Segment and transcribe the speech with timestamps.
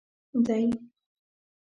[0.45, 0.63] دی.